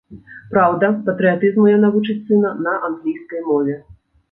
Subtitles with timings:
[0.53, 3.81] Праўда, патрыятызму яна вучыць сына на англійскай мове.